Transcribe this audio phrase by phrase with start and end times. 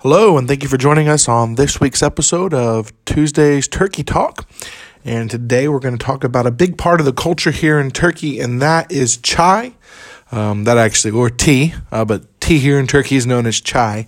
[0.00, 4.46] Hello, and thank you for joining us on this week's episode of Tuesday's Turkey Talk.
[5.06, 7.90] And today we're going to talk about a big part of the culture here in
[7.90, 9.72] Turkey, and that is chai.
[10.30, 14.06] Um, that actually, or tea, uh, but tea here in Turkey is known as chai.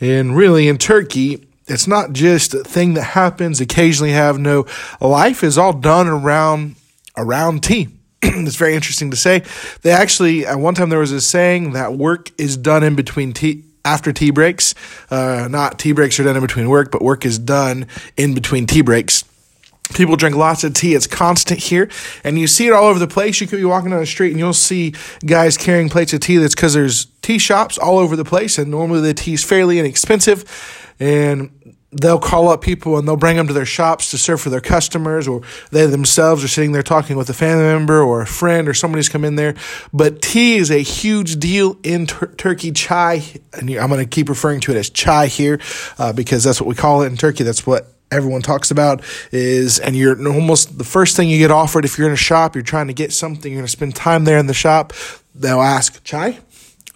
[0.00, 4.66] And really, in Turkey, it's not just a thing that happens occasionally have no
[5.00, 6.76] life is all done around
[7.16, 7.88] around tea
[8.22, 9.42] it's very interesting to say
[9.82, 13.32] they actually at one time there was a saying that work is done in between
[13.32, 14.74] tea after tea breaks.
[15.10, 17.86] Uh, not tea breaks are done in between work, but work is done
[18.16, 19.24] in between tea breaks.
[19.94, 20.94] People drink lots of tea.
[20.94, 21.90] It's constant here,
[22.24, 23.40] and you see it all over the place.
[23.40, 24.94] You could be walking down the street, and you'll see
[25.26, 26.38] guys carrying plates of tea.
[26.38, 29.78] That's because there's tea shops all over the place, and normally the tea is fairly
[29.78, 30.94] inexpensive.
[30.98, 34.50] And they'll call up people and they'll bring them to their shops to serve for
[34.50, 38.26] their customers, or they themselves are sitting there talking with a family member or a
[38.26, 39.54] friend or somebody's come in there.
[39.92, 42.72] But tea is a huge deal in tur- Turkey.
[42.72, 43.22] Chai,
[43.52, 45.60] and I'm going to keep referring to it as chai here
[45.98, 47.44] uh, because that's what we call it in Turkey.
[47.44, 51.84] That's what everyone talks about is and you're almost the first thing you get offered
[51.84, 54.24] if you're in a shop you're trying to get something you're going to spend time
[54.24, 54.92] there in the shop
[55.34, 56.38] they'll ask chai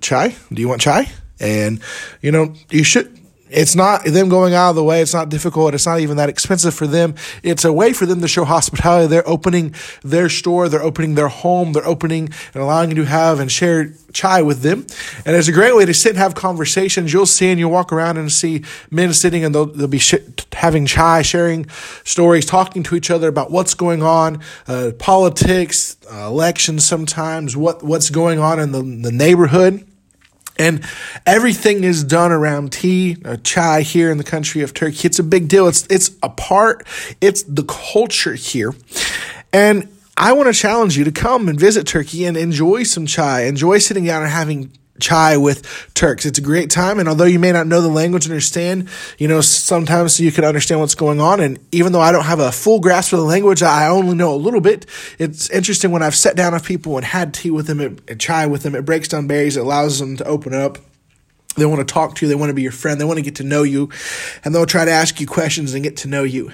[0.00, 1.08] chai do you want chai
[1.40, 1.80] and
[2.20, 3.15] you know you should
[3.48, 5.00] it's not them going out of the way.
[5.00, 5.74] It's not difficult.
[5.74, 7.14] It's not even that expensive for them.
[7.42, 9.06] It's a way for them to show hospitality.
[9.06, 10.68] They're opening their store.
[10.68, 11.72] They're opening their home.
[11.72, 14.86] They're opening and allowing you to have and share chai with them.
[15.24, 17.12] And it's a great way to sit and have conversations.
[17.12, 20.14] You'll see and you'll walk around and see men sitting and they'll, they'll be sh-
[20.52, 21.68] having chai, sharing
[22.04, 27.82] stories, talking to each other about what's going on, uh, politics, uh, elections sometimes, what,
[27.82, 29.86] what's going on in the, the neighborhood.
[30.58, 30.84] And
[31.26, 35.06] everything is done around tea, uh, chai here in the country of Turkey.
[35.06, 35.68] It's a big deal.
[35.68, 36.86] It's it's a part.
[37.20, 38.74] It's the culture here,
[39.52, 43.42] and I want to challenge you to come and visit Turkey and enjoy some chai.
[43.42, 46.26] Enjoy sitting down and having chai with Turks.
[46.26, 46.98] It's a great time.
[46.98, 50.80] And although you may not know the language understand, you know, sometimes you can understand
[50.80, 51.40] what's going on.
[51.40, 54.34] And even though I don't have a full grasp of the language, I only know
[54.34, 54.86] a little bit.
[55.18, 58.46] It's interesting when I've sat down with people and had tea with them and chai
[58.46, 59.56] with them, it breaks down barriers.
[59.56, 60.78] It allows them to open up.
[61.56, 62.28] They want to talk to you.
[62.28, 63.00] They want to be your friend.
[63.00, 63.90] They want to get to know you.
[64.44, 66.52] And they'll try to ask you questions and get to know you.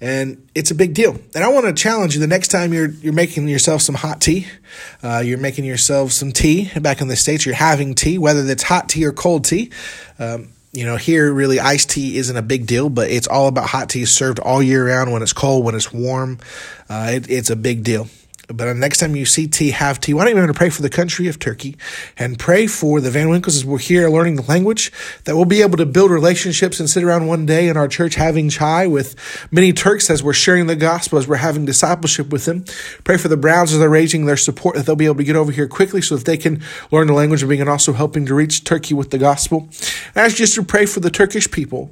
[0.00, 1.16] And it's a big deal.
[1.34, 4.20] And I want to challenge you the next time you're, you're making yourself some hot
[4.20, 4.48] tea,
[5.02, 8.64] uh, you're making yourself some tea back in the States, you're having tea, whether it's
[8.64, 9.70] hot tea or cold tea.
[10.18, 13.68] Um, you know, here really iced tea isn't a big deal, but it's all about
[13.68, 16.38] hot tea served all year round when it's cold, when it's warm.
[16.88, 18.08] Uh, it, it's a big deal.
[18.52, 20.14] But next time you see tea, have tea.
[20.14, 21.76] Why don't you to pray for the country of Turkey
[22.18, 24.92] and pray for the Van Winkles as we're here learning the language,
[25.24, 28.14] that we'll be able to build relationships and sit around one day in our church
[28.14, 29.16] having chai with
[29.50, 32.64] many Turks as we're sharing the gospel, as we're having discipleship with them.
[33.04, 35.36] Pray for the Browns as they're raising their support, that they'll be able to get
[35.36, 38.34] over here quickly so that they can learn the language and begin also helping to
[38.34, 39.68] reach Turkey with the gospel.
[40.14, 41.90] And ask just to pray for the Turkish people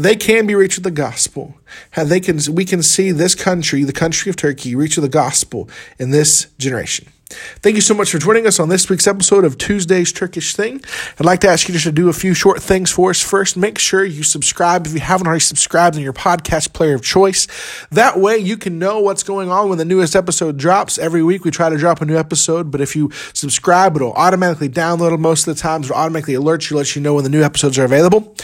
[0.00, 1.54] they can be reached with the gospel.
[1.92, 5.08] How they can, we can see this country, the country of Turkey, reach with the
[5.08, 7.08] gospel in this generation.
[7.60, 10.82] Thank you so much for joining us on this week's episode of Tuesday's Turkish Thing.
[11.18, 13.20] I'd like to ask you just to do a few short things for us.
[13.20, 17.02] First, make sure you subscribe if you haven't already subscribed in your podcast player of
[17.02, 17.46] choice.
[17.90, 20.98] That way you can know what's going on when the newest episode drops.
[20.98, 24.68] Every week we try to drop a new episode, but if you subscribe, it'll automatically
[24.68, 25.86] download most of the times.
[25.86, 28.34] It'll automatically alert you, let you know when the new episodes are available.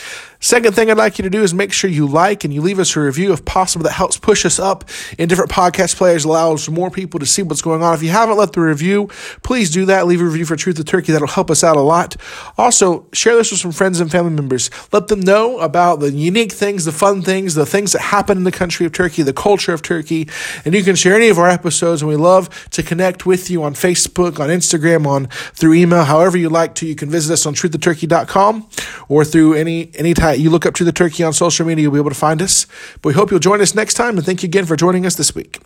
[0.41, 2.79] Second thing I'd like you to do is make sure you like and you leave
[2.79, 3.83] us a review if possible.
[3.85, 4.85] That helps push us up
[5.19, 7.95] in different podcast players, allows more people to see what's going on.
[7.95, 9.09] If you haven't left the review,
[9.43, 10.07] please do that.
[10.07, 11.13] Leave a review for Truth of Turkey.
[11.13, 12.17] That'll help us out a lot.
[12.57, 14.71] Also, share this with some friends and family members.
[14.93, 18.45] Let them know about the unique things, the fun things, the things that happen in
[18.45, 20.29] the country of Turkey, the culture of Turkey.
[20.65, 22.03] And you can share any of our episodes.
[22.03, 26.39] And we love to connect with you on Facebook, on Instagram, on through email, however
[26.39, 26.87] you like to.
[26.87, 28.69] You can visit us on truthofturkey.com
[29.09, 31.93] or through any any type you look up Truth the Turkey on social media, you'll
[31.93, 32.67] be able to find us.
[32.95, 35.15] But we hope you'll join us next time, and thank you again for joining us
[35.15, 35.61] this week.